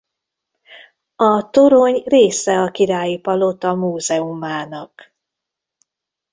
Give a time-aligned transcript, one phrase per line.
[1.15, 5.13] A torony része a királyi palota múzeumának.